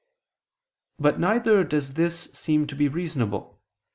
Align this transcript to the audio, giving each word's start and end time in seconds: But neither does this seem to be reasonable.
But 0.97 1.19
neither 1.19 1.63
does 1.63 1.93
this 1.93 2.29
seem 2.33 2.65
to 2.65 2.75
be 2.75 2.87
reasonable. 2.87 3.61